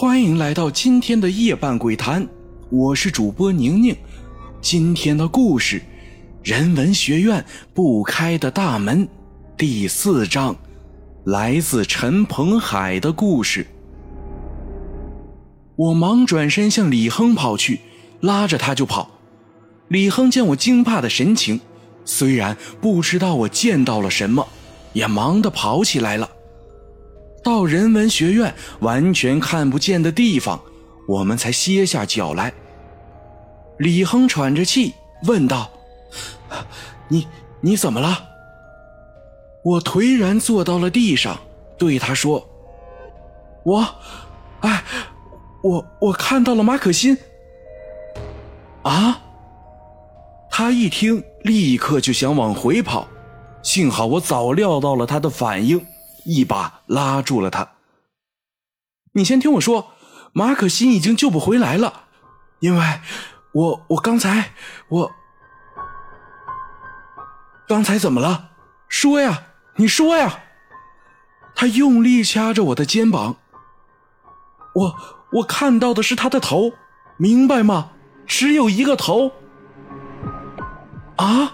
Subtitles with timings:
[0.00, 2.26] 欢迎来到今天的夜半鬼谈，
[2.70, 3.94] 我是主播宁宁。
[4.62, 5.76] 今天的故事，
[6.42, 7.44] 《人文学院
[7.74, 9.06] 不开的大门》
[9.58, 10.56] 第四章，
[11.24, 13.66] 来自陈鹏海的故事。
[15.76, 17.80] 我忙转身向李亨跑去，
[18.20, 19.10] 拉着他就跑。
[19.88, 21.60] 李亨见我惊怕的神情，
[22.06, 24.48] 虽然不知道我见到了什么，
[24.94, 26.26] 也忙得跑起来了。
[27.42, 30.60] 到人文学院完全看不见的地方，
[31.08, 32.52] 我们才歇下脚来。
[33.78, 35.70] 李亨喘着气问道
[37.08, 37.26] ：“你
[37.60, 38.26] 你怎么了？”
[39.64, 41.38] 我颓然坐到了地上，
[41.78, 42.46] 对他说
[43.64, 43.86] ：“我，
[44.60, 44.82] 哎，
[45.62, 47.16] 我我看到了马可欣。”
[48.82, 49.20] 啊！
[50.50, 53.08] 他一听，立刻就想往回跑，
[53.62, 55.86] 幸好我早料到了他的反应。
[56.24, 57.72] 一把拉住了他。
[59.12, 59.92] 你先听我说，
[60.32, 62.04] 马可欣已经救不回来了，
[62.60, 63.00] 因为
[63.52, 64.52] 我我刚才
[64.88, 65.12] 我
[67.66, 68.50] 刚才怎么了？
[68.88, 69.44] 说呀，
[69.76, 70.40] 你说呀！
[71.54, 73.36] 他用力掐着我的肩膀。
[74.74, 74.96] 我
[75.32, 76.72] 我看到的是他的头，
[77.16, 77.90] 明白吗？
[78.26, 79.32] 只有一个头。
[81.16, 81.52] 啊！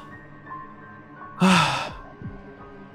[1.39, 1.79] 啊！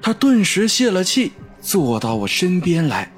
[0.02, 1.34] 他顿时泄了气。
[1.62, 3.12] 坐到我身边来，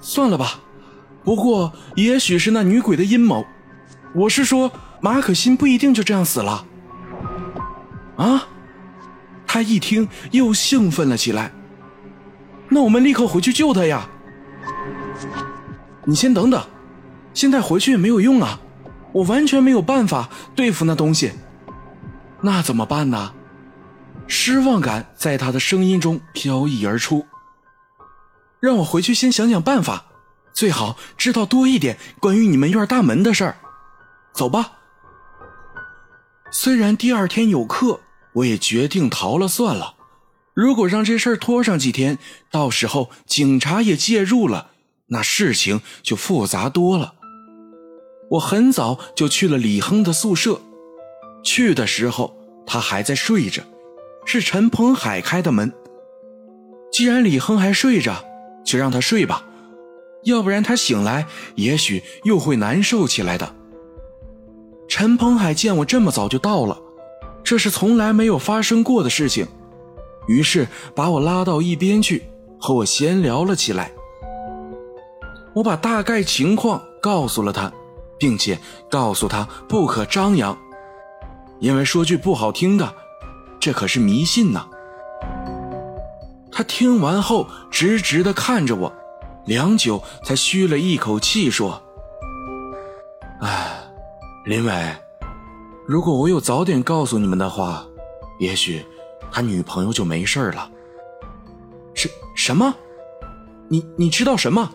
[0.00, 0.60] 算了吧。
[1.24, 3.44] 不过，也许是那女鬼的阴谋。
[4.14, 4.70] 我是说，
[5.00, 6.64] 马可欣不一定就这样死了。
[8.16, 8.46] 啊！
[9.46, 11.52] 他一听又兴奋了起来。
[12.68, 14.08] 那我们立刻回去救他呀！
[16.04, 16.62] 你先等等，
[17.32, 18.60] 现在回去也没有用啊，
[19.12, 21.32] 我完全没有办法对付那东西。
[22.40, 23.32] 那怎么办呢？
[24.26, 27.26] 失望感在他的声音中飘逸而出。
[28.60, 30.06] 让我回去先想想办法，
[30.52, 33.56] 最好知道多一点关于你们院大门的事儿。
[34.32, 34.72] 走吧。
[36.50, 38.00] 虽然第二天有课，
[38.32, 39.96] 我也决定逃了算了。
[40.54, 42.16] 如果让这事儿拖上几天，
[42.50, 44.70] 到时候警察也介入了，
[45.08, 47.14] 那事情就复杂多了。
[48.30, 50.60] 我很早就去了李亨的宿舍，
[51.44, 52.36] 去的时候
[52.66, 53.62] 他还在睡着。
[54.24, 55.72] 是陈鹏海开的门。
[56.92, 58.24] 既然李亨还睡着，
[58.64, 59.44] 就让他睡吧，
[60.24, 61.26] 要不然他醒来
[61.56, 63.54] 也许又会难受起来的。
[64.88, 66.78] 陈鹏海见我这么早就到了，
[67.42, 69.46] 这是从来没有发生过的事情，
[70.28, 72.24] 于是把我拉到一边去，
[72.60, 73.90] 和我闲聊了起来。
[75.54, 77.72] 我把大概情况告诉了他，
[78.18, 78.58] 并且
[78.90, 80.56] 告诉他不可张扬，
[81.58, 82.94] 因为说句不好听的。
[83.64, 84.66] 这可是迷信呐！
[86.52, 88.92] 他听完后直直的看着我，
[89.46, 91.82] 良久才吁了一口气说
[93.40, 93.82] ：“哎，
[94.44, 94.94] 林伟，
[95.86, 97.86] 如果我有早点告诉你们的话，
[98.38, 98.84] 也许
[99.32, 100.70] 他女朋友就没事了。”
[101.96, 102.74] 什什么？
[103.68, 104.70] 你你知道什么？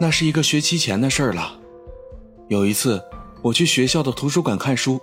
[0.00, 1.54] 那是一个学期前的事了。
[2.48, 3.00] 有一次，
[3.42, 5.00] 我去学校的图书馆看书，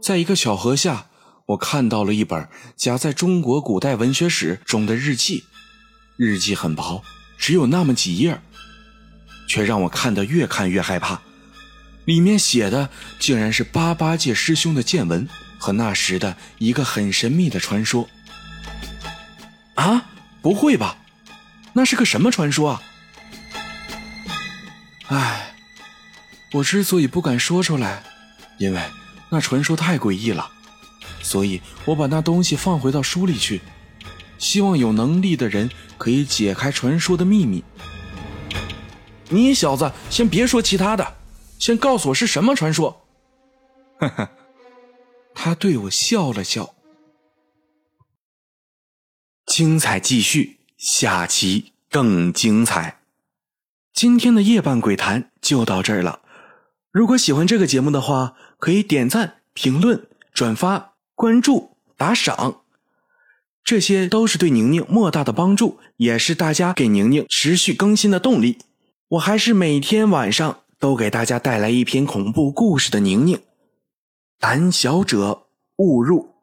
[0.00, 1.07] 在一个小河下。
[1.48, 5.44] 我看到了一本夹在中国古代文学史中的日记，
[6.16, 7.02] 日记很薄，
[7.38, 8.42] 只有那么几页，
[9.48, 11.22] 却让我看得越看越害怕。
[12.04, 15.26] 里面写的竟然是八八戒师兄的见闻
[15.58, 18.10] 和那时的一个很神秘的传说。
[19.74, 20.10] 啊，
[20.42, 20.98] 不会吧？
[21.72, 22.82] 那是个什么传说啊？
[25.06, 25.54] 唉，
[26.52, 28.02] 我之所以不敢说出来，
[28.58, 28.82] 因为
[29.30, 30.50] 那传说太诡异了。
[31.28, 33.60] 所以我把那东西放回到书里去，
[34.38, 37.62] 希望有能力的人可以解开传说的秘密。
[39.28, 41.16] 你小子先别说其他的，
[41.58, 43.04] 先告诉我是什么传说。
[44.00, 44.30] 哈哈，
[45.34, 46.74] 他对我笑了笑。
[49.44, 53.02] 精彩继续，下期更精彩。
[53.92, 56.22] 今天的夜半鬼谈就到这儿了。
[56.90, 60.94] 如果喜欢这个节目的话，可以点赞、评论、转发。
[61.18, 62.60] 关注、打赏，
[63.64, 68.58] 这些都是对宁宁莫大的帮助，也是大家给宁宁持续更新的动力。
[69.08, 73.40] 我还是每天晚上都给大家带来一篇恐怖故事的宁宁，
[74.38, 75.48] 胆小者
[75.78, 76.37] 勿入。